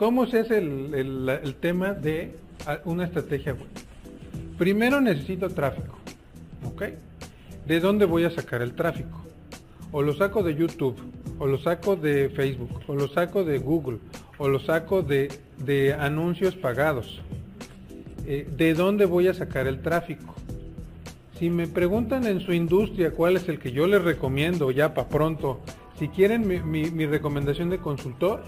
¿Cómo 0.00 0.26
se 0.26 0.38
hace 0.38 0.56
el, 0.56 0.94
el- 0.94 1.54
tema 1.56 1.92
de 1.92 2.34
ah, 2.66 2.78
una 2.86 3.04
estrategia 3.04 3.52
web? 3.52 3.66
Primero 4.56 4.98
necesito 4.98 5.50
tráfico, 5.50 5.98
¿ok? 6.64 6.84
¿De 7.66 7.80
dónde 7.80 8.06
voy 8.06 8.24
a 8.24 8.30
sacar 8.30 8.62
el 8.62 8.72
tráfico? 8.72 9.20
O 9.92 10.00
lo 10.00 10.14
saco 10.14 10.42
de 10.42 10.54
YouTube, 10.54 10.96
o 11.38 11.46
lo 11.46 11.58
saco 11.58 11.96
de 11.96 12.30
Facebook, 12.30 12.80
o 12.86 12.94
lo 12.94 13.08
saco 13.08 13.44
de 13.44 13.58
Google, 13.58 13.98
o 14.38 14.48
lo 14.48 14.58
saco 14.60 15.02
de, 15.02 15.28
de 15.58 15.92
anuncios 15.92 16.56
pagados. 16.56 17.20
Eh, 18.24 18.48
¿De 18.56 18.72
dónde 18.72 19.04
voy 19.04 19.28
a 19.28 19.34
sacar 19.34 19.66
el 19.66 19.82
tráfico? 19.82 20.34
Si 21.38 21.50
me 21.50 21.66
preguntan 21.66 22.26
en 22.26 22.40
su 22.40 22.54
industria 22.54 23.10
cuál 23.10 23.36
es 23.36 23.50
el 23.50 23.58
que 23.58 23.70
yo 23.72 23.86
les 23.86 24.02
recomiendo 24.02 24.70
ya 24.70 24.94
para 24.94 25.10
pronto, 25.10 25.60
si 25.98 26.08
quieren 26.08 26.48
mi- 26.48 26.90
mi 26.90 27.04
recomendación 27.04 27.68
de 27.68 27.76
consultor, 27.76 28.42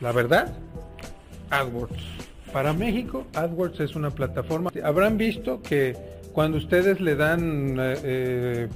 la 0.00 0.10
verdad, 0.10 0.52
AdWords. 1.50 2.02
Para 2.52 2.72
México, 2.72 3.26
AdWords 3.34 3.80
es 3.80 3.96
una 3.96 4.10
plataforma. 4.10 4.70
Habrán 4.82 5.18
visto 5.18 5.60
que 5.62 5.96
cuando 6.32 6.58
ustedes 6.58 7.00
le 7.00 7.16
dan 7.16 7.76
eh, 7.78 7.94
eh, 8.04 8.68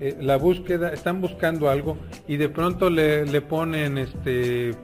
eh, 0.00 0.16
la 0.20 0.36
búsqueda, 0.36 0.92
están 0.92 1.20
buscando 1.20 1.68
algo 1.70 1.96
y 2.28 2.36
de 2.36 2.48
pronto 2.48 2.90
le, 2.90 3.24
le 3.26 3.40
ponen 3.40 3.98
este 3.98 4.74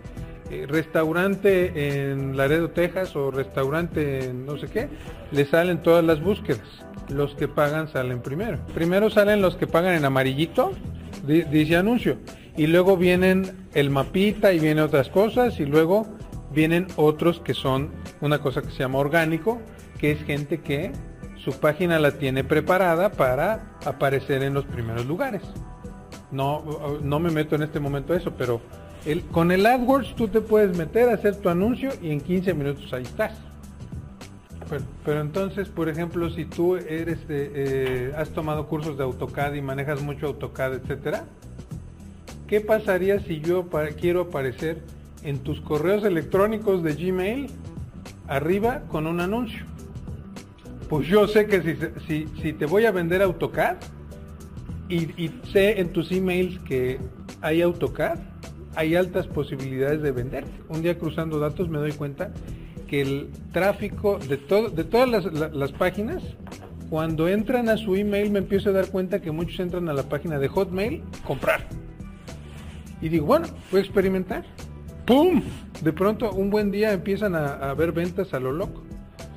restaurante 0.68 2.10
en 2.10 2.36
Laredo, 2.36 2.70
Texas 2.70 3.14
o 3.14 3.30
restaurante 3.30 4.24
en 4.24 4.46
no 4.46 4.58
sé 4.58 4.66
qué, 4.66 4.88
le 5.30 5.44
salen 5.46 5.78
todas 5.82 6.04
las 6.04 6.20
búsquedas. 6.20 6.66
Los 7.08 7.34
que 7.34 7.48
pagan 7.48 7.88
salen 7.88 8.20
primero. 8.20 8.58
Primero 8.74 9.10
salen 9.10 9.42
los 9.42 9.56
que 9.56 9.66
pagan 9.66 9.94
en 9.94 10.04
amarillito, 10.04 10.72
di- 11.26 11.42
dice 11.42 11.76
anuncio. 11.76 12.18
Y 12.56 12.66
luego 12.66 12.96
vienen 12.96 13.66
el 13.74 13.90
mapita 13.90 14.52
y 14.52 14.58
vienen 14.60 14.84
otras 14.84 15.08
cosas 15.08 15.58
y 15.60 15.66
luego 15.66 16.06
vienen 16.52 16.86
otros 16.96 17.40
que 17.40 17.54
son 17.54 17.90
una 18.20 18.40
cosa 18.40 18.62
que 18.62 18.70
se 18.70 18.78
llama 18.78 18.98
orgánico, 18.98 19.60
que 19.98 20.12
es 20.12 20.22
gente 20.22 20.60
que 20.60 20.92
su 21.36 21.52
página 21.58 21.98
la 21.98 22.12
tiene 22.12 22.44
preparada 22.44 23.12
para 23.12 23.76
aparecer 23.84 24.42
en 24.42 24.54
los 24.54 24.64
primeros 24.64 25.06
lugares. 25.06 25.42
No, 26.30 26.98
no 27.02 27.18
me 27.18 27.30
meto 27.30 27.56
en 27.56 27.62
este 27.62 27.80
momento 27.80 28.12
a 28.12 28.16
eso, 28.16 28.32
pero 28.36 28.60
con 29.32 29.50
el 29.50 29.64
AdWords 29.64 30.14
tú 30.14 30.28
te 30.28 30.40
puedes 30.40 30.76
meter, 30.76 31.08
hacer 31.08 31.36
tu 31.36 31.48
anuncio 31.48 31.90
y 32.02 32.10
en 32.10 32.20
15 32.20 32.54
minutos 32.54 32.92
ahí 32.92 33.02
estás. 33.02 33.32
Pero, 35.04 35.20
entonces, 35.20 35.68
por 35.68 35.88
ejemplo, 35.88 36.30
si 36.30 36.44
tú 36.44 36.76
eres 36.76 37.26
de, 37.26 37.50
eh, 37.54 38.12
has 38.16 38.30
tomado 38.30 38.68
cursos 38.68 38.96
de 38.96 39.02
AutoCAD 39.02 39.54
y 39.54 39.62
manejas 39.62 40.00
mucho 40.00 40.28
AutoCAD, 40.28 40.74
etcétera, 40.74 41.24
¿qué 42.46 42.60
pasaría 42.60 43.18
si 43.20 43.40
yo 43.40 43.68
quiero 44.00 44.22
aparecer 44.22 44.78
en 45.22 45.38
tus 45.38 45.60
correos 45.60 46.04
electrónicos 46.04 46.82
de 46.82 46.94
Gmail 46.94 47.46
arriba 48.28 48.82
con 48.88 49.06
un 49.06 49.20
anuncio? 49.20 49.64
Pues 50.88 51.06
yo 51.06 51.28
sé 51.28 51.46
que 51.46 51.76
si, 52.08 52.52
te 52.52 52.66
voy 52.66 52.84
a 52.86 52.90
vender 52.90 53.22
AutoCAD 53.22 53.76
y, 54.88 55.30
sé 55.52 55.80
en 55.80 55.92
tus 55.92 56.10
emails 56.10 56.58
que 56.60 56.98
hay 57.40 57.62
AutoCAD, 57.62 58.18
hay 58.74 58.96
altas 58.96 59.26
posibilidades 59.28 60.02
de 60.02 60.10
venderte. 60.10 60.50
Un 60.68 60.82
día 60.82 60.98
cruzando 60.98 61.38
datos 61.38 61.68
me 61.68 61.78
doy 61.78 61.92
cuenta 61.92 62.32
que 62.88 63.02
el 63.02 63.28
tráfico 63.52 64.18
de, 64.18 64.36
todo, 64.36 64.68
de 64.68 64.82
todas 64.82 65.08
las, 65.08 65.24
la- 65.32 65.48
las 65.48 65.70
páginas, 65.70 66.24
cuando 66.88 67.28
entran 67.28 67.68
a 67.68 67.76
su 67.76 67.94
email 67.94 68.32
me 68.32 68.40
empiezo 68.40 68.70
a 68.70 68.72
dar 68.72 68.88
cuenta 68.88 69.20
que 69.20 69.30
muchos 69.30 69.60
entran 69.60 69.88
a 69.88 69.92
la 69.92 70.02
página 70.08 70.40
de 70.40 70.48
Hotmail, 70.48 71.02
comprar. 71.24 71.68
Y 73.00 73.08
digo, 73.10 73.26
bueno, 73.26 73.46
voy 73.70 73.80
a 73.80 73.84
experimentar. 73.84 74.44
¡Pum! 75.10 75.42
De 75.82 75.92
pronto, 75.92 76.30
un 76.30 76.50
buen 76.50 76.70
día 76.70 76.92
empiezan 76.92 77.34
a, 77.34 77.54
a 77.54 77.74
ver 77.74 77.90
ventas 77.90 78.32
a 78.32 78.38
lo 78.38 78.52
loco. 78.52 78.84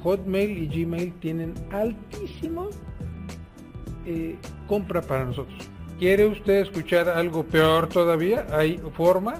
Hotmail 0.04 0.56
y 0.56 0.68
Gmail 0.68 1.14
tienen 1.14 1.56
altísimo 1.72 2.70
eh, 4.06 4.38
compra 4.68 5.02
para 5.02 5.26
nosotros. 5.26 5.68
¿Quiere 5.98 6.28
usted 6.28 6.60
escuchar 6.60 7.10
algo 7.10 7.44
peor 7.44 7.90
todavía? 7.90 8.46
Hay 8.52 8.80
forma 8.96 9.38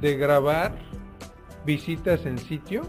de 0.00 0.16
grabar 0.16 0.76
visitas 1.66 2.24
en 2.24 2.38
sitio. 2.38 2.82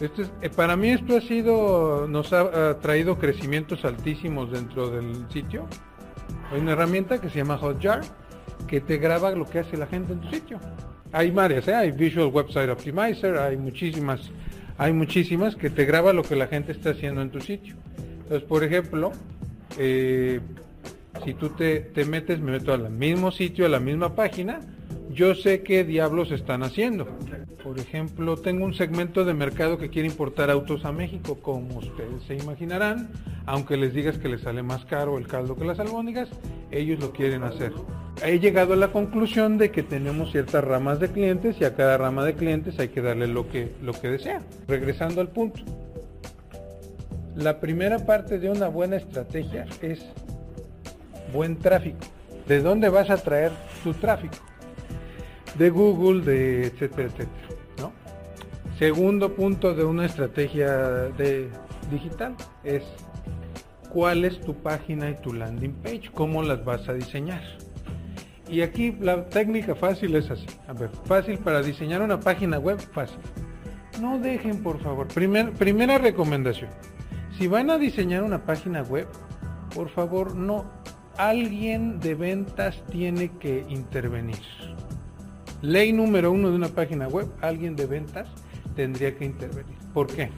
Eh, 0.00 0.48
para 0.56 0.76
mí 0.76 0.88
esto 0.88 1.18
ha 1.18 1.20
sido, 1.20 2.06
nos 2.08 2.32
ha, 2.32 2.70
ha 2.70 2.78
traído 2.78 3.18
crecimientos 3.18 3.84
altísimos 3.84 4.50
dentro 4.50 4.88
del 4.88 5.30
sitio. 5.30 5.66
Hay 6.50 6.62
una 6.62 6.72
herramienta 6.72 7.20
que 7.20 7.28
se 7.28 7.40
llama 7.40 7.58
Hotjar 7.58 8.00
que 8.66 8.80
te 8.80 8.96
graba 8.96 9.32
lo 9.32 9.44
que 9.44 9.58
hace 9.58 9.76
la 9.76 9.86
gente 9.86 10.14
en 10.14 10.20
tu 10.22 10.30
sitio. 10.30 10.58
Hay 11.12 11.30
varias, 11.30 11.66
¿eh? 11.68 11.74
hay 11.74 11.90
Visual 11.90 12.30
Website 12.32 12.70
Optimizer, 12.70 13.36
hay 13.38 13.56
muchísimas, 13.56 14.30
hay 14.78 14.92
muchísimas 14.92 15.56
que 15.56 15.68
te 15.70 15.84
graba 15.84 16.12
lo 16.12 16.22
que 16.22 16.36
la 16.36 16.46
gente 16.46 16.72
está 16.72 16.90
haciendo 16.90 17.20
en 17.20 17.30
tu 17.30 17.40
sitio. 17.40 17.74
Entonces, 18.22 18.48
por 18.48 18.62
ejemplo, 18.62 19.12
eh, 19.78 20.40
si 21.24 21.34
tú 21.34 21.48
te, 21.50 21.80
te 21.80 22.04
metes, 22.04 22.38
me 22.40 22.52
meto 22.52 22.72
al 22.72 22.90
mismo 22.90 23.32
sitio, 23.32 23.66
a 23.66 23.68
la 23.68 23.80
misma 23.80 24.14
página, 24.14 24.60
yo 25.12 25.34
sé 25.34 25.62
qué 25.62 25.84
diablos 25.84 26.30
están 26.30 26.62
haciendo. 26.62 27.06
Por 27.62 27.78
ejemplo, 27.78 28.36
tengo 28.36 28.64
un 28.64 28.74
segmento 28.74 29.24
de 29.24 29.34
mercado 29.34 29.76
que 29.76 29.90
quiere 29.90 30.08
importar 30.08 30.50
autos 30.50 30.84
a 30.84 30.92
México, 30.92 31.38
como 31.42 31.78
ustedes 31.78 32.22
se 32.26 32.36
imaginarán, 32.36 33.10
aunque 33.44 33.76
les 33.76 33.92
digas 33.92 34.18
que 34.18 34.28
les 34.28 34.42
sale 34.42 34.62
más 34.62 34.84
caro 34.84 35.18
el 35.18 35.26
caldo 35.26 35.56
que 35.56 35.64
las 35.64 35.78
albóndigas, 35.78 36.28
ellos 36.70 37.00
lo 37.00 37.12
quieren 37.12 37.42
hacer. 37.42 37.72
He 38.24 38.38
llegado 38.38 38.74
a 38.74 38.76
la 38.76 38.92
conclusión 38.92 39.58
de 39.58 39.70
que 39.70 39.82
tenemos 39.82 40.32
ciertas 40.32 40.62
ramas 40.62 41.00
de 41.00 41.10
clientes 41.10 41.56
y 41.60 41.64
a 41.64 41.74
cada 41.74 41.98
rama 41.98 42.24
de 42.24 42.34
clientes 42.34 42.78
hay 42.78 42.88
que 42.88 43.02
darle 43.02 43.26
lo 43.26 43.48
que, 43.48 43.72
lo 43.82 43.92
que 43.92 44.08
desea. 44.08 44.42
Regresando 44.68 45.20
al 45.20 45.28
punto. 45.28 45.60
La 47.36 47.60
primera 47.60 48.04
parte 48.06 48.38
de 48.38 48.50
una 48.50 48.68
buena 48.68 48.96
estrategia 48.96 49.66
es 49.82 50.04
buen 51.32 51.58
tráfico. 51.58 51.98
¿De 52.46 52.60
dónde 52.60 52.88
vas 52.88 53.10
a 53.10 53.16
traer 53.16 53.52
tu 53.82 53.94
tráfico? 53.94 54.49
De 55.60 55.68
Google, 55.68 56.22
de 56.24 56.66
etcétera, 56.68 57.08
etcétera. 57.08 57.48
¿no? 57.78 57.92
Segundo 58.78 59.34
punto 59.34 59.74
de 59.74 59.84
una 59.84 60.06
estrategia 60.06 60.70
de 61.18 61.50
digital 61.90 62.34
es 62.64 62.82
cuál 63.90 64.24
es 64.24 64.40
tu 64.40 64.54
página 64.54 65.10
y 65.10 65.16
tu 65.20 65.34
landing 65.34 65.74
page, 65.82 66.10
cómo 66.14 66.42
las 66.42 66.64
vas 66.64 66.88
a 66.88 66.94
diseñar. 66.94 67.42
Y 68.48 68.62
aquí 68.62 68.96
la 69.00 69.26
técnica 69.28 69.74
fácil 69.74 70.16
es 70.16 70.30
así. 70.30 70.46
A 70.66 70.72
ver, 70.72 70.90
fácil 71.04 71.38
para 71.38 71.62
diseñar 71.62 72.00
una 72.02 72.18
página 72.18 72.58
web, 72.58 72.78
fácil. 72.92 73.18
No 74.00 74.18
dejen, 74.18 74.62
por 74.62 74.80
favor. 74.82 75.08
Primer- 75.08 75.52
primera 75.52 75.98
recomendación. 75.98 76.70
Si 77.38 77.46
van 77.48 77.68
a 77.70 77.76
diseñar 77.76 78.22
una 78.22 78.38
página 78.44 78.82
web, 78.82 79.06
por 79.74 79.90
favor, 79.90 80.34
no. 80.34 80.64
Alguien 81.18 82.00
de 82.00 82.14
ventas 82.14 82.82
tiene 82.90 83.30
que 83.38 83.66
intervenir. 83.68 84.38
Ley 85.62 85.92
número 85.92 86.32
uno 86.32 86.50
de 86.50 86.56
una 86.56 86.68
página 86.68 87.06
web, 87.08 87.28
alguien 87.40 87.76
de 87.76 87.86
ventas 87.86 88.28
tendría 88.74 89.16
que 89.16 89.26
intervenir. 89.26 89.76
¿Por 89.92 90.06
qué? 90.06 90.30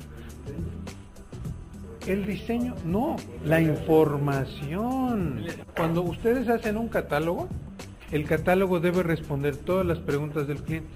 El 2.07 2.27
diseño, 2.27 2.75
no, 2.85 3.17
la 3.45 3.61
información. 3.61 5.45
Cuando 5.77 6.03
ustedes 6.03 6.49
hacen 6.49 6.77
un 6.77 6.89
catálogo, 6.89 7.49
el 8.11 8.25
catálogo 8.25 8.81
debe 8.81 9.05
responder 9.05 9.57
todas 9.57 9.87
las 9.87 10.01
preguntas 10.01 10.49
del 10.49 10.59
cliente. 10.63 10.91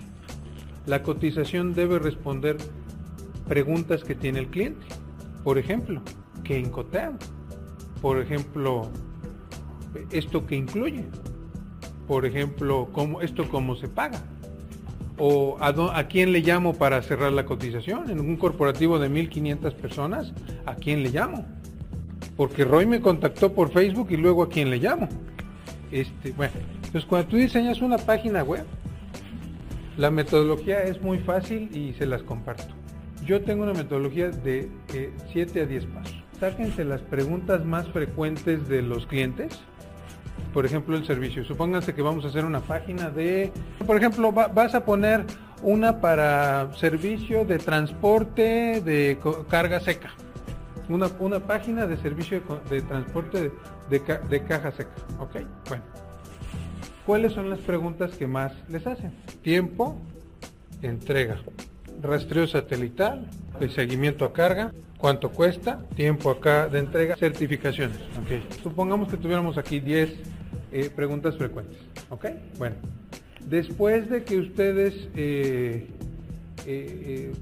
La 0.86 1.04
cotización 1.04 1.74
debe 1.74 2.00
responder 2.00 2.56
preguntas 3.46 4.02
que 4.02 4.16
tiene 4.16 4.40
el 4.40 4.48
cliente. 4.48 4.84
Por 5.44 5.58
ejemplo, 5.58 6.02
¿qué 6.42 6.58
encotean? 6.58 7.18
Por 8.02 8.20
ejemplo, 8.20 8.90
¿esto 10.10 10.44
que 10.46 10.56
incluye? 10.56 11.04
Por 12.06 12.24
ejemplo, 12.26 12.88
¿cómo, 12.92 13.20
¿esto 13.20 13.48
cómo 13.48 13.76
se 13.76 13.88
paga? 13.88 14.22
¿O 15.18 15.56
a, 15.60 16.04
quién 16.04 16.32
le 16.32 16.40
llamo 16.40 16.74
para 16.74 17.02
cerrar 17.02 17.32
la 17.32 17.46
cotización? 17.46 18.10
En 18.10 18.20
un 18.20 18.36
corporativo 18.36 18.98
de 18.98 19.08
1500 19.08 19.74
personas, 19.74 20.32
¿a 20.66 20.74
quién 20.74 21.02
le 21.02 21.10
llamo? 21.10 21.46
Porque 22.36 22.64
Roy 22.64 22.86
me 22.86 23.00
contactó 23.00 23.52
por 23.52 23.70
Facebook 23.70 24.08
y 24.10 24.16
luego 24.16 24.42
a 24.42 24.48
quién 24.48 24.70
le 24.70 24.78
llamo. 24.78 25.08
Este, 25.90 26.32
bueno, 26.32 26.52
entonces 26.76 27.04
cuando 27.06 27.28
tú 27.28 27.36
diseñas 27.36 27.80
una 27.80 27.96
página 27.96 28.42
web, 28.42 28.64
la 29.96 30.10
metodología 30.10 30.82
es 30.82 31.00
muy 31.00 31.18
fácil 31.18 31.74
y 31.74 31.94
se 31.94 32.04
las 32.04 32.22
comparto. 32.22 32.74
Yo 33.24 33.40
tengo 33.42 33.64
una 33.64 33.72
metodología 33.72 34.28
de 34.28 34.68
7 35.32 35.62
a 35.62 35.66
10 35.66 35.86
pasos. 35.86 36.16
Sáquense 36.38 36.84
las 36.84 37.00
preguntas 37.00 37.64
más 37.64 37.88
frecuentes 37.88 38.68
de 38.68 38.82
los 38.82 39.06
clientes. 39.06 39.58
Por 40.56 40.64
ejemplo, 40.64 40.96
el 40.96 41.04
servicio. 41.04 41.44
Supónganse 41.44 41.92
que 41.94 42.00
vamos 42.00 42.24
a 42.24 42.28
hacer 42.28 42.46
una 42.46 42.60
página 42.60 43.10
de, 43.10 43.52
por 43.86 43.94
ejemplo, 43.98 44.32
va- 44.32 44.46
vas 44.48 44.74
a 44.74 44.86
poner 44.86 45.22
una 45.60 46.00
para 46.00 46.72
servicio 46.76 47.44
de 47.44 47.58
transporte 47.58 48.80
de 48.80 49.18
carga 49.50 49.80
seca. 49.80 50.14
Una, 50.88 51.08
una 51.18 51.40
página 51.40 51.86
de 51.86 51.98
servicio 51.98 52.40
de, 52.70 52.80
transporte 52.80 53.52
de, 53.90 54.00
de 54.30 54.42
caja 54.44 54.72
seca. 54.72 54.92
¿Ok? 55.20 55.36
Bueno. 55.68 55.84
¿Cuáles 57.04 57.34
son 57.34 57.50
las 57.50 57.58
preguntas 57.58 58.12
que 58.16 58.26
más 58.26 58.54
les 58.70 58.86
hacen? 58.86 59.12
Tiempo, 59.42 59.98
entrega. 60.80 61.36
rastreo 62.00 62.46
satelital, 62.46 63.28
el 63.60 63.70
seguimiento 63.72 64.24
a 64.24 64.32
carga, 64.32 64.72
cuánto 64.96 65.28
cuesta, 65.32 65.80
tiempo 65.94 66.30
acá 66.30 66.66
de 66.68 66.78
entrega, 66.78 67.14
certificaciones. 67.14 67.98
Okay. 68.24 68.42
Supongamos 68.62 69.10
que 69.10 69.18
tuviéramos 69.18 69.58
aquí 69.58 69.80
10 69.80 70.35
eh, 70.72 70.90
preguntas 70.94 71.36
frecuentes. 71.36 71.78
¿Ok? 72.10 72.26
Bueno, 72.58 72.76
después 73.48 74.08
de 74.10 74.24
que 74.24 74.38
ustedes, 74.38 75.08
eh, 75.14 75.86
eh, 76.66 77.32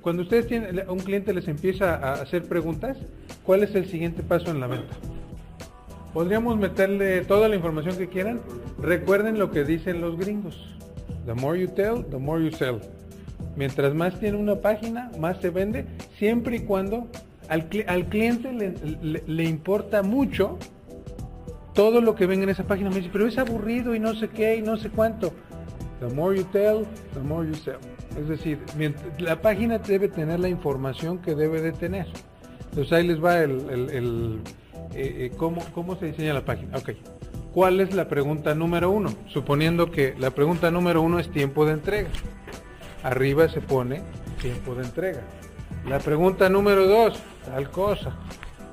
cuando 0.00 0.22
ustedes 0.22 0.46
tienen, 0.46 0.82
un 0.88 0.98
cliente 0.98 1.32
les 1.32 1.48
empieza 1.48 1.94
a 1.94 2.14
hacer 2.14 2.44
preguntas, 2.44 2.96
¿cuál 3.44 3.62
es 3.62 3.74
el 3.74 3.86
siguiente 3.86 4.22
paso 4.22 4.50
en 4.50 4.60
la 4.60 4.66
venta? 4.66 4.94
Podríamos 6.12 6.56
meterle 6.56 7.24
toda 7.26 7.48
la 7.48 7.56
información 7.56 7.96
que 7.96 8.08
quieran. 8.08 8.40
Recuerden 8.80 9.38
lo 9.38 9.50
que 9.50 9.64
dicen 9.64 10.00
los 10.00 10.16
gringos. 10.16 10.74
The 11.26 11.34
more 11.34 11.60
you 11.60 11.68
tell, 11.68 12.04
the 12.10 12.16
more 12.18 12.42
you 12.42 12.50
sell. 12.56 12.80
Mientras 13.56 13.94
más 13.94 14.18
tiene 14.18 14.38
una 14.38 14.56
página, 14.56 15.10
más 15.18 15.38
se 15.40 15.50
vende, 15.50 15.86
siempre 16.18 16.56
y 16.56 16.60
cuando 16.60 17.08
al, 17.48 17.68
al 17.86 18.06
cliente 18.06 18.52
le, 18.52 19.22
le, 19.26 19.44
importa 19.44 20.02
mucho 20.02 20.58
todo 21.76 22.00
lo 22.00 22.16
que 22.16 22.26
venga 22.26 22.42
en 22.42 22.48
esa 22.48 22.64
página. 22.64 22.90
Me 22.90 22.96
dice, 22.96 23.10
pero 23.12 23.28
es 23.28 23.38
aburrido 23.38 23.94
y 23.94 24.00
no 24.00 24.14
sé 24.16 24.28
qué 24.28 24.56
y 24.56 24.62
no 24.62 24.76
sé 24.76 24.90
cuánto. 24.90 25.32
The 26.00 26.12
more 26.12 26.36
you 26.36 26.44
tell, 26.44 26.84
the 27.14 27.20
more 27.20 27.46
you 27.46 27.54
sell. 27.54 27.78
Es 28.20 28.28
decir, 28.28 28.58
la 29.18 29.40
página 29.40 29.78
debe 29.78 30.08
tener 30.08 30.40
la 30.40 30.48
información 30.48 31.18
que 31.18 31.36
debe 31.36 31.60
de 31.60 31.70
tener. 31.70 32.06
Entonces 32.70 32.92
ahí 32.92 33.06
les 33.06 33.22
va 33.22 33.38
el, 33.38 33.60
eh, 33.70 34.40
eh, 34.94 35.32
cómo, 35.36 35.62
cómo 35.72 35.96
se 35.96 36.06
diseña 36.06 36.34
la 36.34 36.44
página. 36.44 36.76
Ok. 36.76 36.90
¿Cuál 37.52 37.80
es 37.80 37.94
la 37.94 38.08
pregunta 38.08 38.54
número 38.54 38.90
uno? 38.90 39.10
Suponiendo 39.28 39.90
que 39.90 40.14
la 40.18 40.30
pregunta 40.30 40.70
número 40.70 41.00
uno 41.00 41.20
es 41.20 41.30
tiempo 41.30 41.64
de 41.64 41.72
entrega 41.72 42.08
arriba 43.06 43.48
se 43.48 43.60
pone 43.60 44.02
tiempo 44.40 44.74
de 44.74 44.84
entrega. 44.84 45.22
La 45.88 46.00
pregunta 46.00 46.48
número 46.48 46.86
dos, 46.86 47.18
tal 47.44 47.70
cosa. 47.70 48.16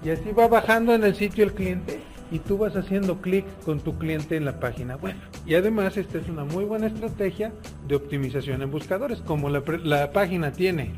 Y 0.04 0.10
así 0.10 0.32
va 0.32 0.48
bajando 0.48 0.94
en 0.94 1.04
el 1.04 1.16
sitio 1.16 1.44
el 1.44 1.54
cliente 1.54 2.02
y 2.32 2.40
tú 2.40 2.58
vas 2.58 2.76
haciendo 2.76 3.22
clic 3.22 3.46
con 3.66 3.80
tu 3.80 3.98
cliente 3.98 4.36
en 4.36 4.46
la 4.46 4.60
página 4.60 4.96
web. 4.96 5.16
Y 5.46 5.56
además 5.56 5.98
esta 5.98 6.18
es 6.18 6.28
una 6.30 6.44
muy 6.44 6.66
buena 6.66 6.88
estrategia 6.88 7.52
de 7.88 7.96
optimización 7.96 8.62
en 8.62 8.72
buscadores. 8.72 9.20
Como 9.20 9.50
la, 9.50 10.12
página 10.12 10.52
tiene 10.52 10.94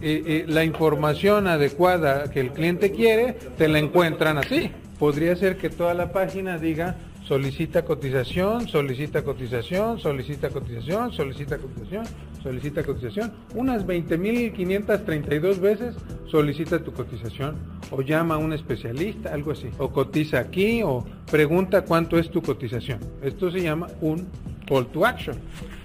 eh, 0.00 0.22
eh, 0.26 0.44
la 0.48 0.64
información 0.64 1.46
adecuada 1.46 2.30
que 2.30 2.40
el 2.40 2.52
cliente 2.52 2.90
quiere, 2.92 3.34
te 3.56 3.68
la 3.68 3.78
encuentran 3.78 4.38
así. 4.38 4.70
Podría 4.98 5.36
ser 5.36 5.56
que 5.58 5.70
toda 5.70 5.94
la 5.94 6.12
página 6.12 6.58
diga 6.58 6.96
solicita 7.24 7.84
cotización, 7.84 8.68
solicita 8.68 9.22
cotización, 9.22 9.98
solicita 10.00 10.48
cotización, 10.48 11.12
solicita 11.12 11.58
cotización, 11.58 12.04
solicita 12.42 12.82
cotización. 12.82 13.32
Unas 13.54 13.86
20.532 13.86 15.60
veces 15.60 15.94
solicita 16.26 16.82
tu 16.82 16.92
cotización 16.92 17.77
o 17.90 18.02
llama 18.02 18.34
a 18.34 18.38
un 18.38 18.52
especialista, 18.52 19.32
algo 19.32 19.52
así. 19.52 19.68
O 19.78 19.90
cotiza 19.90 20.40
aquí 20.40 20.82
o 20.82 21.04
pregunta 21.30 21.82
cuánto 21.82 22.18
es 22.18 22.30
tu 22.30 22.42
cotización. 22.42 23.00
Esto 23.22 23.50
se 23.50 23.62
llama 23.62 23.88
un 24.00 24.28
call 24.66 24.86
to 24.88 25.06
action, 25.06 25.36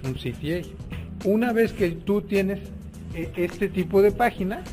un 0.04 0.14
CTA. 0.14 0.68
Una 1.26 1.54
vez 1.54 1.74
que 1.74 1.92
tú 1.92 2.22
tienes 2.22 2.60
eh, 3.14 3.32
este 3.36 3.70
tipo 3.70 4.02
de 4.02 4.12
página, 4.12 4.64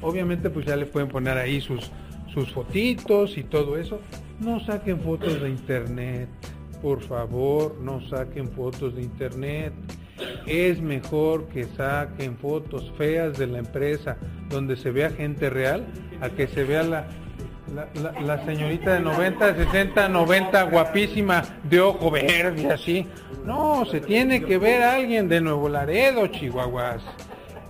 obviamente 0.00 0.50
pues 0.50 0.66
ya 0.66 0.76
le 0.76 0.86
pueden 0.86 1.08
poner 1.08 1.36
ahí 1.36 1.60
sus, 1.60 1.90
sus 2.32 2.50
fotitos 2.52 3.36
y 3.36 3.42
todo 3.42 3.76
eso 3.76 4.00
no 4.40 4.60
saquen 4.60 5.00
fotos 5.00 5.40
de 5.40 5.50
internet. 5.50 6.28
Por 6.80 7.00
favor, 7.00 7.76
no 7.82 8.00
saquen 8.08 8.48
fotos 8.48 8.94
de 8.94 9.02
internet. 9.02 9.72
Es 10.46 10.80
mejor 10.80 11.48
que 11.48 11.64
saquen 11.64 12.36
fotos 12.36 12.92
feas 12.96 13.36
de 13.36 13.46
la 13.48 13.58
empresa 13.58 14.16
donde 14.48 14.76
se 14.76 14.90
vea 14.90 15.10
gente 15.10 15.50
real 15.50 15.86
a 16.20 16.28
que 16.30 16.46
se 16.48 16.64
vea 16.64 16.82
la, 16.82 17.06
la, 18.24 18.44
señorita 18.44 18.94
de 18.94 19.00
90, 19.00 19.54
60, 19.56 20.08
90, 20.08 20.62
guapísima, 20.64 21.42
de 21.64 21.80
ojo 21.80 22.10
verde, 22.10 22.72
así. 22.72 23.06
No, 23.44 23.84
se 23.84 24.00
tiene 24.00 24.42
que 24.42 24.58
ver 24.58 24.82
a 24.82 24.94
alguien 24.94 25.28
de 25.28 25.40
Nuevo 25.40 25.68
Laredo, 25.68 26.26
Chihuahuas. 26.26 27.02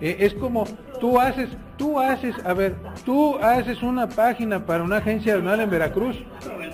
Eh, 0.01 0.17
es 0.21 0.35
como 0.35 0.65
tú 1.01 1.19
haces, 1.19 1.49
tú 1.77 1.99
haces, 1.99 2.35
a 2.45 2.53
ver, 2.55 2.77
tú 3.05 3.37
haces 3.39 3.83
una 3.83 4.09
página 4.09 4.65
para 4.65 4.85
una 4.85 4.99
agencia 4.99 5.35
aduanal 5.35 5.61
en 5.61 5.71
Veracruz. 5.71 6.17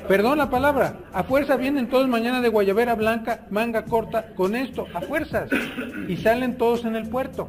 Perdón 0.09 0.39
la 0.39 0.51
palabra, 0.51 0.97
a 1.13 1.23
fuerza 1.23 1.57
vienen 1.57 1.89
todos 1.89 2.07
mañana 2.07 2.43
de 2.43 2.51
Guayabera 2.51 2.95
Blanca, 2.95 3.47
manga 3.51 3.87
corta, 3.87 4.35
con 4.35 4.55
esto, 4.55 4.87
a 4.93 5.01
fuerzas. 5.01 5.49
Y 6.09 6.19
salen 6.19 6.59
todos 6.59 6.85
en 6.85 6.97
el 6.97 7.09
puerto. 7.09 7.49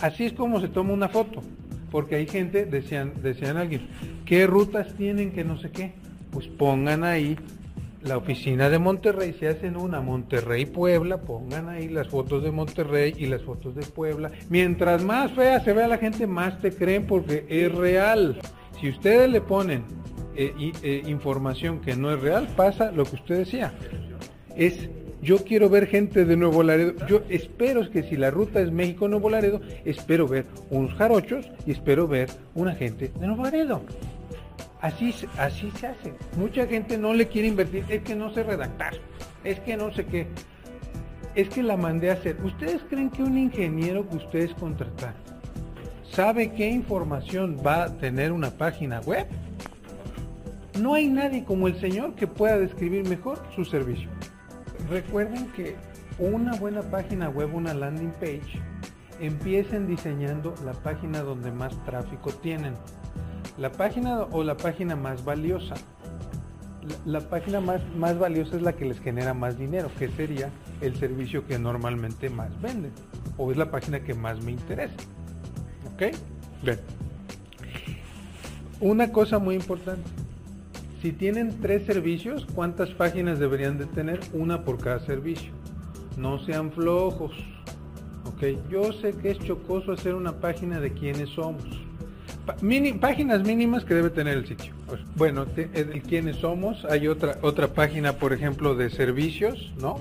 Así 0.00 0.24
es 0.24 0.32
como 0.32 0.60
se 0.60 0.68
toma 0.68 0.92
una 0.94 1.08
foto. 1.08 1.42
Porque 1.90 2.16
hay 2.16 2.26
gente, 2.26 2.66
decían, 2.66 3.12
decían 3.22 3.56
alguien, 3.56 3.88
¿qué 4.24 4.46
rutas 4.46 4.94
tienen 4.94 5.32
que 5.32 5.44
no 5.44 5.58
sé 5.58 5.70
qué? 5.70 5.92
Pues 6.30 6.48
pongan 6.48 7.04
ahí 7.04 7.36
la 8.06 8.16
oficina 8.16 8.70
de 8.70 8.78
Monterrey, 8.78 9.34
se 9.38 9.48
hacen 9.48 9.76
una 9.76 10.00
Monterrey-Puebla, 10.00 11.18
pongan 11.22 11.68
ahí 11.68 11.88
las 11.88 12.08
fotos 12.08 12.42
de 12.42 12.50
Monterrey 12.50 13.14
y 13.16 13.26
las 13.26 13.42
fotos 13.42 13.74
de 13.74 13.82
Puebla. 13.82 14.30
Mientras 14.48 15.02
más 15.02 15.32
fea 15.32 15.60
se 15.60 15.72
vea 15.72 15.88
la 15.88 15.98
gente, 15.98 16.26
más 16.26 16.60
te 16.60 16.72
creen 16.72 17.06
porque 17.06 17.44
es 17.48 17.72
real. 17.72 18.38
Si 18.80 18.90
ustedes 18.90 19.28
le 19.30 19.40
ponen 19.40 19.84
eh, 20.36 20.72
eh, 20.82 21.02
información 21.06 21.80
que 21.80 21.96
no 21.96 22.12
es 22.12 22.20
real, 22.20 22.46
pasa 22.56 22.92
lo 22.92 23.04
que 23.04 23.16
usted 23.16 23.38
decía. 23.38 23.72
Es, 24.54 24.88
yo 25.26 25.38
quiero 25.38 25.68
ver 25.68 25.88
gente 25.88 26.24
de 26.24 26.36
Nuevo 26.36 26.62
Laredo. 26.62 26.94
Yo 27.08 27.22
espero 27.28 27.90
que 27.90 28.04
si 28.04 28.16
la 28.16 28.30
ruta 28.30 28.60
es 28.60 28.70
México-Nuevo 28.70 29.28
Laredo, 29.28 29.60
espero 29.84 30.28
ver 30.28 30.46
unos 30.70 30.94
jarochos 30.94 31.50
y 31.66 31.72
espero 31.72 32.06
ver 32.06 32.30
una 32.54 32.76
gente 32.76 33.10
de 33.18 33.26
Nuevo 33.26 33.42
Laredo. 33.42 33.82
Así, 34.80 35.12
así 35.36 35.72
se 35.72 35.88
hace. 35.88 36.14
Mucha 36.36 36.68
gente 36.68 36.96
no 36.96 37.12
le 37.12 37.26
quiere 37.26 37.48
invertir, 37.48 37.84
es 37.88 38.02
que 38.02 38.14
no 38.14 38.32
sé 38.32 38.44
redactar, 38.44 38.94
es 39.42 39.58
que 39.60 39.76
no 39.76 39.92
sé 39.92 40.06
qué, 40.06 40.28
es 41.34 41.48
que 41.48 41.64
la 41.64 41.76
mandé 41.76 42.10
a 42.10 42.12
hacer. 42.12 42.36
¿Ustedes 42.44 42.82
creen 42.88 43.10
que 43.10 43.24
un 43.24 43.36
ingeniero 43.36 44.08
que 44.08 44.18
ustedes 44.18 44.54
contratan 44.54 45.14
sabe 46.12 46.52
qué 46.52 46.68
información 46.68 47.58
va 47.66 47.84
a 47.84 47.98
tener 47.98 48.30
una 48.30 48.50
página 48.50 49.00
web? 49.00 49.26
No 50.80 50.94
hay 50.94 51.08
nadie 51.08 51.42
como 51.42 51.66
el 51.66 51.80
señor 51.80 52.14
que 52.14 52.28
pueda 52.28 52.58
describir 52.58 53.08
mejor 53.08 53.42
su 53.56 53.64
servicio. 53.64 54.15
Recuerden 54.88 55.50
que 55.52 55.76
una 56.18 56.54
buena 56.54 56.82
página 56.82 57.28
web, 57.28 57.54
una 57.54 57.74
landing 57.74 58.12
page, 58.12 58.60
empiecen 59.20 59.86
diseñando 59.86 60.54
la 60.64 60.72
página 60.72 61.22
donde 61.22 61.50
más 61.50 61.74
tráfico 61.84 62.30
tienen 62.30 62.74
la 63.58 63.72
página 63.72 64.22
o 64.22 64.44
la 64.44 64.56
página 64.56 64.96
más 64.96 65.24
valiosa. 65.24 65.74
La, 67.04 67.20
página 67.20 67.60
más, 67.60 67.80
más 67.96 68.16
valiosa 68.16 68.56
es 68.56 68.62
la 68.62 68.74
que 68.74 68.84
les 68.84 69.00
genera 69.00 69.34
más 69.34 69.58
dinero, 69.58 69.90
que 69.98 70.08
sería 70.08 70.50
el 70.80 70.94
servicio 70.96 71.44
que 71.46 71.58
normalmente 71.58 72.30
más 72.30 72.60
venden. 72.60 72.92
O 73.38 73.50
es 73.50 73.56
la 73.56 73.70
página 73.70 74.00
que 74.00 74.14
más 74.14 74.42
me 74.42 74.52
interesa. 74.52 74.94
¿Ok? 75.94 76.14
Bien. 76.62 76.78
Una 78.78 79.10
cosa 79.10 79.38
muy 79.38 79.56
importante. 79.56 80.08
Si 81.02 81.12
tienen 81.12 81.60
tres 81.60 81.86
servicios, 81.86 82.46
¿cuántas 82.54 82.90
páginas 82.90 83.38
deberían 83.38 83.78
de 83.78 83.86
tener? 83.86 84.20
Una 84.32 84.64
por 84.64 84.78
cada 84.78 85.00
servicio. 85.00 85.52
No 86.16 86.38
sean 86.44 86.72
flojos. 86.72 87.32
¿Ok? 88.24 88.68
Yo 88.70 88.92
sé 88.92 89.12
que 89.12 89.30
es 89.30 89.38
chocoso 89.38 89.92
hacer 89.92 90.14
una 90.14 90.40
página 90.40 90.80
de 90.80 90.92
quiénes 90.92 91.28
somos 91.30 91.64
páginas 93.00 93.42
mínimas 93.42 93.84
que 93.84 93.94
debe 93.94 94.10
tener 94.10 94.38
el 94.38 94.46
sitio. 94.46 94.72
Pues, 94.86 95.00
bueno, 95.16 95.46
el 95.56 96.02
quiénes 96.02 96.36
somos, 96.36 96.84
hay 96.84 97.08
otra 97.08 97.38
otra 97.42 97.68
página, 97.68 98.14
por 98.14 98.32
ejemplo, 98.32 98.74
de 98.74 98.90
servicios, 98.90 99.72
¿no? 99.80 100.00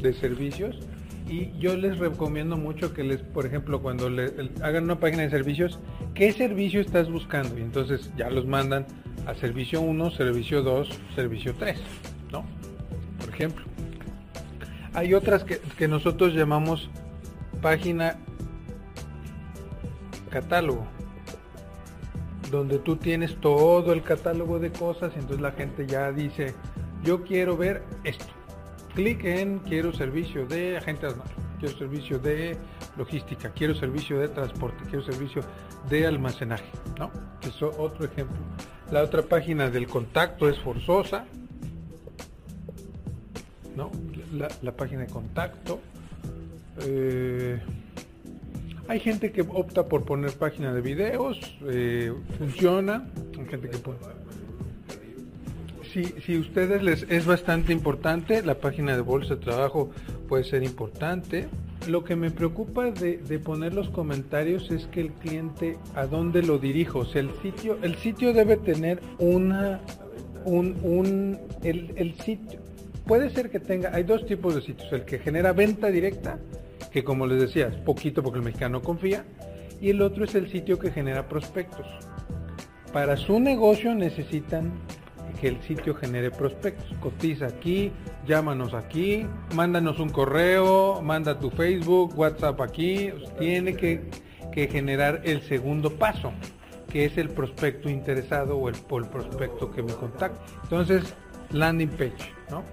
De 0.00 0.12
servicios. 0.14 0.78
Y 1.28 1.50
yo 1.58 1.76
les 1.76 1.98
recomiendo 1.98 2.56
mucho 2.56 2.92
que 2.94 3.02
les, 3.02 3.20
por 3.20 3.46
ejemplo, 3.46 3.82
cuando 3.82 4.06
hagan 4.62 4.84
una 4.84 5.00
página 5.00 5.22
de 5.22 5.30
servicios, 5.30 5.80
¿qué 6.14 6.32
servicio 6.32 6.80
estás 6.80 7.10
buscando? 7.10 7.58
Y 7.58 7.62
entonces 7.62 8.12
ya 8.16 8.30
los 8.30 8.46
mandan 8.46 8.86
a 9.26 9.34
servicio 9.34 9.80
1, 9.80 10.10
servicio 10.10 10.62
2, 10.62 10.88
servicio 11.14 11.54
3, 11.58 11.78
¿no? 12.32 12.44
Por 13.18 13.28
ejemplo. 13.28 13.64
Hay 14.94 15.14
otras 15.14 15.44
que, 15.44 15.58
que 15.76 15.88
nosotros 15.88 16.34
llamamos 16.34 16.88
página 17.60 18.16
catálogo 20.30 20.86
donde 22.50 22.78
tú 22.78 22.96
tienes 22.96 23.36
todo 23.40 23.92
el 23.92 24.02
catálogo 24.02 24.58
de 24.58 24.70
cosas 24.70 25.12
y 25.16 25.18
entonces 25.18 25.40
la 25.40 25.52
gente 25.52 25.86
ya 25.86 26.12
dice, 26.12 26.54
yo 27.02 27.24
quiero 27.24 27.56
ver 27.56 27.82
esto. 28.04 28.26
Clic 28.94 29.24
en 29.24 29.58
quiero 29.58 29.92
servicio 29.92 30.46
de 30.46 30.76
agentes 30.78 31.14
quiero 31.58 31.76
servicio 31.76 32.18
de 32.18 32.56
logística, 32.96 33.50
quiero 33.50 33.74
servicio 33.74 34.18
de 34.18 34.28
transporte, 34.28 34.84
quiero 34.84 35.02
servicio 35.02 35.42
de 35.88 36.06
almacenaje, 36.06 36.70
¿no? 36.98 37.10
Eso 37.42 37.70
es 37.70 37.76
otro 37.78 38.04
ejemplo. 38.04 38.36
La 38.90 39.02
otra 39.02 39.22
página 39.22 39.68
del 39.68 39.88
contacto 39.88 40.48
es 40.48 40.58
forzosa, 40.58 41.24
¿no? 43.74 43.90
La, 44.62 44.72
página 44.72 45.02
de 45.02 45.08
contacto. 45.08 45.80
Eh, 46.82 47.60
Hay 48.88 49.00
gente 49.00 49.32
que 49.32 49.42
opta 49.42 49.88
por 49.88 50.04
poner 50.04 50.32
página 50.34 50.72
de 50.72 50.80
videos, 50.80 51.40
eh, 51.68 52.12
funciona. 52.38 53.08
Hay 53.36 53.46
gente 53.46 53.68
que 53.68 53.78
pone. 53.78 53.98
Si, 55.92 56.04
si 56.24 56.38
ustedes 56.38 56.82
les 56.82 57.02
es 57.10 57.26
bastante 57.26 57.72
importante, 57.72 58.42
la 58.42 58.54
página 58.54 58.94
de 58.94 59.00
bolsa 59.00 59.34
de 59.34 59.40
trabajo 59.40 59.90
puede 60.26 60.44
ser 60.44 60.62
importante. 60.62 61.48
Lo 61.88 62.04
que 62.04 62.16
me 62.16 62.30
preocupa 62.30 62.90
de, 62.90 63.18
poner 63.38 63.74
los 63.74 63.88
comentarios 63.90 64.70
es 64.70 64.86
que 64.86 65.00
el 65.00 65.12
cliente 65.12 65.78
a 65.94 66.06
dónde 66.06 66.42
lo 66.42 66.58
dirijo. 66.58 67.00
O 67.00 67.04
sea, 67.04 67.20
el 67.22 67.30
sitio, 67.42 67.78
el 67.82 67.96
sitio 67.96 68.32
debe 68.32 68.56
tener 68.56 69.00
una, 69.18 69.80
un, 70.44 70.76
un 70.82 71.38
el, 71.62 71.92
el 71.96 72.14
sitio. 72.20 72.60
Puede 73.06 73.30
ser 73.30 73.50
que 73.50 73.60
tenga, 73.60 73.94
hay 73.94 74.02
dos 74.02 74.26
tipos 74.26 74.54
de 74.54 74.62
sitios. 74.62 74.92
El 74.92 75.04
que 75.04 75.18
genera 75.18 75.52
venta 75.52 75.88
directa 75.88 76.38
que 76.96 77.04
como 77.04 77.26
les 77.26 77.40
decía, 77.40 77.68
es 77.68 77.76
poquito 77.76 78.22
porque 78.22 78.38
el 78.38 78.44
mexicano 78.46 78.80
confía, 78.80 79.22
y 79.82 79.90
el 79.90 80.00
otro 80.00 80.24
es 80.24 80.34
el 80.34 80.50
sitio 80.50 80.78
que 80.78 80.90
genera 80.90 81.28
prospectos. 81.28 81.86
Para 82.90 83.18
su 83.18 83.38
negocio 83.38 83.94
necesitan 83.94 84.72
que 85.40 85.48
el 85.48 85.62
sitio 85.62 85.94
genere 85.94 86.30
prospectos. 86.30 86.86
Cotiza 87.00 87.46
aquí, 87.46 87.92
llámanos 88.26 88.74
aquí, 88.74 89.26
mándanos 89.54 89.98
un 90.00 90.10
correo, 90.10 91.00
manda 91.02 91.38
tu 91.38 91.50
Facebook, 91.50 92.18
WhatsApp 92.18 92.60
aquí. 92.60 93.10
Tiene 93.38 93.76
que, 93.76 94.10
que 94.52 94.68
generar 94.68 95.20
el 95.24 95.42
segundo 95.42 95.90
paso, 95.90 96.32
que 96.90 97.04
es 97.04 97.16
el 97.18 97.30
prospecto 97.30 97.88
interesado 97.88 98.56
o 98.56 98.68
el, 98.68 98.76
o 98.88 98.98
el 98.98 99.06
prospecto 99.06 99.70
que 99.70 99.82
me 99.82 99.92
contacta. 99.94 100.40
Entonces, 100.64 101.14
landing 101.50 101.90
page, 101.90 102.32
¿no? 102.50 102.64